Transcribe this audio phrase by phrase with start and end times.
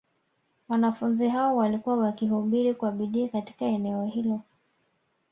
[0.69, 4.41] Wanafunzi hao walikuwa wakihubiri kwa bidii katika eneo hilo